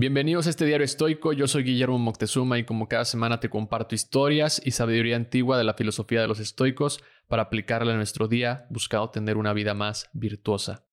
Bienvenidos 0.00 0.46
a 0.46 0.50
este 0.50 0.64
diario 0.64 0.86
estoico, 0.86 1.34
yo 1.34 1.46
soy 1.46 1.62
Guillermo 1.62 1.98
Moctezuma 1.98 2.58
y 2.58 2.64
como 2.64 2.88
cada 2.88 3.04
semana 3.04 3.38
te 3.38 3.50
comparto 3.50 3.94
historias 3.94 4.58
y 4.64 4.70
sabiduría 4.70 5.14
antigua 5.14 5.58
de 5.58 5.64
la 5.64 5.74
filosofía 5.74 6.22
de 6.22 6.26
los 6.26 6.40
estoicos 6.40 7.04
para 7.28 7.42
aplicarla 7.42 7.90
en 7.90 7.98
nuestro 7.98 8.26
día 8.26 8.66
buscando 8.70 9.10
tener 9.10 9.36
una 9.36 9.52
vida 9.52 9.74
más 9.74 10.08
virtuosa. 10.14 10.86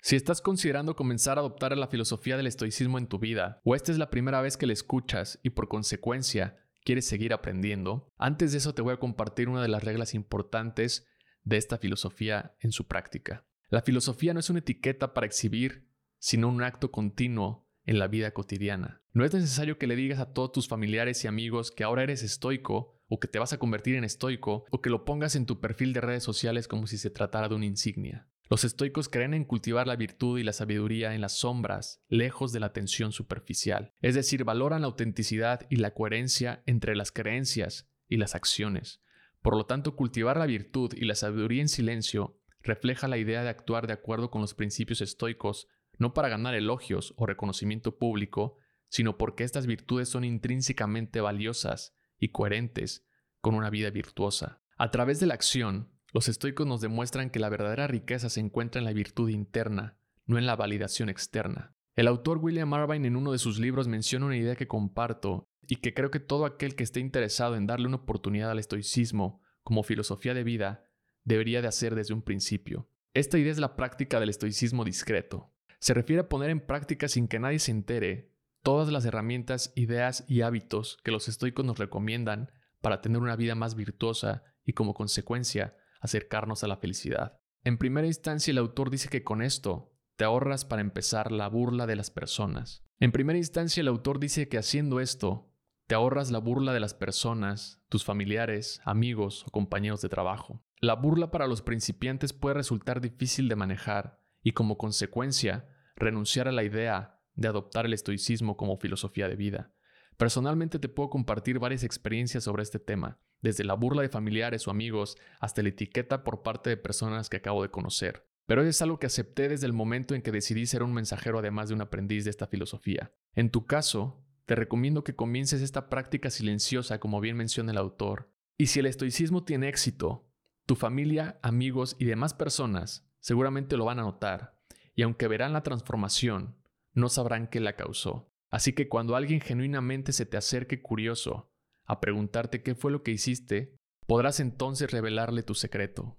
Si 0.00 0.16
estás 0.16 0.40
considerando 0.40 0.96
comenzar 0.96 1.36
a 1.36 1.42
adoptar 1.42 1.76
la 1.76 1.88
filosofía 1.88 2.38
del 2.38 2.46
estoicismo 2.46 2.96
en 2.96 3.06
tu 3.06 3.18
vida, 3.18 3.60
o 3.64 3.74
esta 3.74 3.92
es 3.92 3.98
la 3.98 4.08
primera 4.08 4.40
vez 4.40 4.56
que 4.56 4.66
la 4.66 4.72
escuchas 4.72 5.38
y 5.42 5.50
por 5.50 5.68
consecuencia 5.68 6.56
quieres 6.84 7.06
seguir 7.06 7.34
aprendiendo, 7.34 8.10
antes 8.16 8.52
de 8.52 8.58
eso 8.58 8.72
te 8.72 8.80
voy 8.80 8.94
a 8.94 8.98
compartir 8.98 9.50
una 9.50 9.60
de 9.60 9.68
las 9.68 9.84
reglas 9.84 10.14
importantes 10.14 11.06
de 11.42 11.58
esta 11.58 11.76
filosofía 11.76 12.56
en 12.60 12.72
su 12.72 12.86
práctica. 12.86 13.46
La 13.68 13.82
filosofía 13.82 14.32
no 14.32 14.40
es 14.40 14.48
una 14.48 14.60
etiqueta 14.60 15.12
para 15.12 15.26
exhibir, 15.26 15.86
sino 16.18 16.48
un 16.48 16.62
acto 16.62 16.90
continuo 16.90 17.67
en 17.88 17.98
la 17.98 18.06
vida 18.06 18.32
cotidiana. 18.32 19.00
No 19.14 19.24
es 19.24 19.32
necesario 19.32 19.78
que 19.78 19.86
le 19.86 19.96
digas 19.96 20.20
a 20.20 20.34
todos 20.34 20.52
tus 20.52 20.68
familiares 20.68 21.24
y 21.24 21.26
amigos 21.26 21.72
que 21.72 21.84
ahora 21.84 22.02
eres 22.02 22.22
estoico 22.22 23.00
o 23.08 23.18
que 23.18 23.28
te 23.28 23.38
vas 23.38 23.54
a 23.54 23.58
convertir 23.58 23.96
en 23.96 24.04
estoico 24.04 24.66
o 24.70 24.82
que 24.82 24.90
lo 24.90 25.06
pongas 25.06 25.34
en 25.36 25.46
tu 25.46 25.58
perfil 25.58 25.94
de 25.94 26.02
redes 26.02 26.22
sociales 26.22 26.68
como 26.68 26.86
si 26.86 26.98
se 26.98 27.08
tratara 27.08 27.48
de 27.48 27.54
una 27.54 27.64
insignia. 27.64 28.28
Los 28.50 28.64
estoicos 28.64 29.08
creen 29.08 29.32
en 29.32 29.46
cultivar 29.46 29.86
la 29.86 29.96
virtud 29.96 30.38
y 30.38 30.42
la 30.42 30.52
sabiduría 30.52 31.14
en 31.14 31.22
las 31.22 31.38
sombras, 31.38 32.02
lejos 32.08 32.52
de 32.52 32.60
la 32.60 32.74
tensión 32.74 33.10
superficial. 33.12 33.94
Es 34.02 34.14
decir, 34.14 34.44
valoran 34.44 34.82
la 34.82 34.88
autenticidad 34.88 35.66
y 35.70 35.76
la 35.76 35.94
coherencia 35.94 36.62
entre 36.66 36.94
las 36.94 37.10
creencias 37.10 37.88
y 38.06 38.18
las 38.18 38.34
acciones. 38.34 39.00
Por 39.40 39.56
lo 39.56 39.64
tanto, 39.64 39.96
cultivar 39.96 40.36
la 40.36 40.46
virtud 40.46 40.92
y 40.94 41.06
la 41.06 41.14
sabiduría 41.14 41.62
en 41.62 41.68
silencio 41.68 42.38
refleja 42.60 43.08
la 43.08 43.16
idea 43.16 43.42
de 43.42 43.48
actuar 43.48 43.86
de 43.86 43.94
acuerdo 43.94 44.30
con 44.30 44.42
los 44.42 44.52
principios 44.52 45.00
estoicos 45.00 45.68
no 45.98 46.14
para 46.14 46.28
ganar 46.28 46.54
elogios 46.54 47.12
o 47.16 47.26
reconocimiento 47.26 47.98
público, 47.98 48.56
sino 48.88 49.18
porque 49.18 49.44
estas 49.44 49.66
virtudes 49.66 50.08
son 50.08 50.24
intrínsecamente 50.24 51.20
valiosas 51.20 51.94
y 52.18 52.28
coherentes 52.28 53.06
con 53.40 53.54
una 53.54 53.70
vida 53.70 53.90
virtuosa. 53.90 54.62
A 54.76 54.90
través 54.90 55.20
de 55.20 55.26
la 55.26 55.34
acción, 55.34 55.90
los 56.12 56.28
estoicos 56.28 56.66
nos 56.66 56.80
demuestran 56.80 57.30
que 57.30 57.38
la 57.38 57.48
verdadera 57.48 57.86
riqueza 57.86 58.30
se 58.30 58.40
encuentra 58.40 58.78
en 58.78 58.84
la 58.84 58.92
virtud 58.92 59.28
interna, 59.28 59.98
no 60.24 60.38
en 60.38 60.46
la 60.46 60.56
validación 60.56 61.08
externa. 61.08 61.74
El 61.96 62.06
autor 62.06 62.38
William 62.38 62.72
Irvine 62.72 63.08
en 63.08 63.16
uno 63.16 63.32
de 63.32 63.38
sus 63.38 63.58
libros 63.58 63.88
menciona 63.88 64.26
una 64.26 64.36
idea 64.36 64.56
que 64.56 64.68
comparto 64.68 65.48
y 65.66 65.76
que 65.76 65.92
creo 65.92 66.10
que 66.10 66.20
todo 66.20 66.46
aquel 66.46 66.76
que 66.76 66.84
esté 66.84 67.00
interesado 67.00 67.56
en 67.56 67.66
darle 67.66 67.88
una 67.88 67.96
oportunidad 67.96 68.50
al 68.50 68.58
estoicismo 68.58 69.42
como 69.64 69.82
filosofía 69.82 70.32
de 70.32 70.44
vida 70.44 70.84
debería 71.24 71.60
de 71.60 71.68
hacer 71.68 71.94
desde 71.94 72.14
un 72.14 72.22
principio. 72.22 72.88
Esta 73.12 73.36
idea 73.36 73.52
es 73.52 73.58
la 73.58 73.76
práctica 73.76 74.20
del 74.20 74.30
estoicismo 74.30 74.84
discreto. 74.84 75.52
Se 75.80 75.94
refiere 75.94 76.22
a 76.22 76.28
poner 76.28 76.50
en 76.50 76.60
práctica 76.60 77.08
sin 77.08 77.28
que 77.28 77.38
nadie 77.38 77.58
se 77.58 77.70
entere 77.70 78.34
todas 78.62 78.90
las 78.90 79.04
herramientas, 79.04 79.72
ideas 79.76 80.24
y 80.28 80.42
hábitos 80.42 80.98
que 81.04 81.10
los 81.10 81.28
estoicos 81.28 81.64
nos 81.64 81.78
recomiendan 81.78 82.50
para 82.80 83.00
tener 83.00 83.18
una 83.18 83.36
vida 83.36 83.54
más 83.54 83.74
virtuosa 83.74 84.42
y 84.64 84.72
como 84.72 84.94
consecuencia 84.94 85.76
acercarnos 86.00 86.64
a 86.64 86.68
la 86.68 86.76
felicidad. 86.76 87.40
En 87.64 87.78
primera 87.78 88.06
instancia 88.06 88.50
el 88.50 88.58
autor 88.58 88.90
dice 88.90 89.08
que 89.08 89.24
con 89.24 89.42
esto 89.42 89.94
te 90.16 90.24
ahorras 90.24 90.64
para 90.64 90.82
empezar 90.82 91.32
la 91.32 91.48
burla 91.48 91.86
de 91.86 91.96
las 91.96 92.10
personas. 92.10 92.84
En 92.98 93.12
primera 93.12 93.38
instancia 93.38 93.80
el 93.80 93.88
autor 93.88 94.18
dice 94.18 94.48
que 94.48 94.58
haciendo 94.58 95.00
esto 95.00 95.54
te 95.86 95.94
ahorras 95.94 96.30
la 96.30 96.38
burla 96.38 96.72
de 96.72 96.80
las 96.80 96.92
personas, 96.92 97.82
tus 97.88 98.04
familiares, 98.04 98.80
amigos 98.84 99.44
o 99.46 99.50
compañeros 99.50 100.02
de 100.02 100.08
trabajo. 100.08 100.62
La 100.80 100.94
burla 100.94 101.30
para 101.30 101.46
los 101.46 101.62
principiantes 101.62 102.32
puede 102.32 102.54
resultar 102.54 103.00
difícil 103.00 103.48
de 103.48 103.56
manejar 103.56 104.17
y 104.42 104.52
como 104.52 104.78
consecuencia 104.78 105.68
renunciar 105.96 106.48
a 106.48 106.52
la 106.52 106.64
idea 106.64 107.20
de 107.34 107.48
adoptar 107.48 107.86
el 107.86 107.94
estoicismo 107.94 108.56
como 108.56 108.76
filosofía 108.76 109.28
de 109.28 109.36
vida. 109.36 109.72
Personalmente 110.16 110.78
te 110.78 110.88
puedo 110.88 111.10
compartir 111.10 111.60
varias 111.60 111.84
experiencias 111.84 112.44
sobre 112.44 112.64
este 112.64 112.80
tema, 112.80 113.20
desde 113.40 113.64
la 113.64 113.74
burla 113.74 114.02
de 114.02 114.08
familiares 114.08 114.66
o 114.66 114.72
amigos 114.72 115.16
hasta 115.38 115.62
la 115.62 115.68
etiqueta 115.68 116.24
por 116.24 116.42
parte 116.42 116.70
de 116.70 116.76
personas 116.76 117.28
que 117.28 117.36
acabo 117.36 117.62
de 117.62 117.70
conocer. 117.70 118.26
Pero 118.46 118.62
es 118.62 118.82
algo 118.82 118.98
que 118.98 119.06
acepté 119.06 119.48
desde 119.48 119.66
el 119.66 119.72
momento 119.72 120.14
en 120.14 120.22
que 120.22 120.32
decidí 120.32 120.66
ser 120.66 120.82
un 120.82 120.92
mensajero 120.92 121.38
además 121.38 121.68
de 121.68 121.74
un 121.74 121.82
aprendiz 121.82 122.24
de 122.24 122.30
esta 122.30 122.46
filosofía. 122.46 123.12
En 123.34 123.50
tu 123.50 123.66
caso, 123.66 124.24
te 124.46 124.54
recomiendo 124.54 125.04
que 125.04 125.14
comiences 125.14 125.60
esta 125.60 125.88
práctica 125.88 126.30
silenciosa 126.30 126.98
como 126.98 127.20
bien 127.20 127.36
menciona 127.36 127.70
el 127.70 127.78
autor. 127.78 128.32
Y 128.56 128.68
si 128.68 128.80
el 128.80 128.86
estoicismo 128.86 129.44
tiene 129.44 129.68
éxito, 129.68 130.26
tu 130.66 130.74
familia, 130.74 131.38
amigos 131.42 131.94
y 131.98 132.06
demás 132.06 132.34
personas 132.34 133.07
seguramente 133.20 133.76
lo 133.76 133.84
van 133.84 133.98
a 133.98 134.02
notar, 134.02 134.58
y 134.94 135.02
aunque 135.02 135.28
verán 135.28 135.52
la 135.52 135.62
transformación, 135.62 136.56
no 136.92 137.08
sabrán 137.08 137.48
qué 137.48 137.60
la 137.60 137.76
causó. 137.76 138.32
Así 138.50 138.72
que 138.72 138.88
cuando 138.88 139.14
alguien 139.14 139.40
genuinamente 139.40 140.12
se 140.12 140.26
te 140.26 140.36
acerque 140.36 140.82
curioso 140.82 141.52
a 141.84 142.00
preguntarte 142.00 142.62
qué 142.62 142.74
fue 142.74 142.90
lo 142.90 143.02
que 143.02 143.10
hiciste, 143.10 143.76
podrás 144.06 144.40
entonces 144.40 144.90
revelarle 144.90 145.42
tu 145.42 145.54
secreto. 145.54 146.18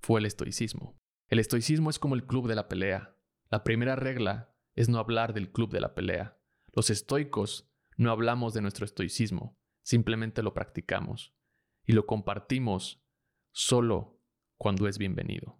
Fue 0.00 0.20
el 0.20 0.26
estoicismo. 0.26 0.98
El 1.28 1.38
estoicismo 1.38 1.90
es 1.90 1.98
como 1.98 2.14
el 2.14 2.26
club 2.26 2.48
de 2.48 2.54
la 2.54 2.68
pelea. 2.68 3.16
La 3.50 3.64
primera 3.64 3.96
regla 3.96 4.54
es 4.74 4.88
no 4.88 4.98
hablar 4.98 5.34
del 5.34 5.52
club 5.52 5.70
de 5.70 5.80
la 5.80 5.94
pelea. 5.94 6.38
Los 6.72 6.90
estoicos 6.90 7.68
no 7.96 8.10
hablamos 8.10 8.54
de 8.54 8.62
nuestro 8.62 8.84
estoicismo, 8.84 9.58
simplemente 9.82 10.42
lo 10.42 10.54
practicamos 10.54 11.34
y 11.84 11.92
lo 11.92 12.06
compartimos 12.06 13.02
solo 13.52 14.20
cuando 14.56 14.88
es 14.88 14.98
bienvenido. 14.98 15.59